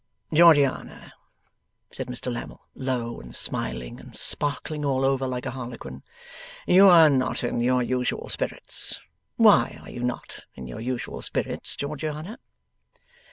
'Georgiana,' 0.33 1.13
said 1.91 2.07
Mr 2.07 2.33
Lammle, 2.33 2.65
low 2.73 3.19
and 3.21 3.35
smiling, 3.35 3.99
and 3.99 4.15
sparkling 4.15 4.83
all 4.83 5.05
over, 5.05 5.27
like 5.27 5.45
a 5.45 5.51
harlequin; 5.51 6.01
'you 6.65 6.87
are 6.87 7.07
not 7.07 7.43
in 7.43 7.61
your 7.61 7.83
usual 7.83 8.27
spirits. 8.27 8.99
Why 9.37 9.77
are 9.83 9.91
you 9.91 10.01
not 10.01 10.45
in 10.55 10.65
your 10.65 10.79
usual 10.81 11.21
spirits, 11.21 11.75
Georgiana? 11.75 12.39